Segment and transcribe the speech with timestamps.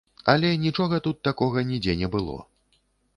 [0.31, 2.37] Але нічога тут такога нідзе не было.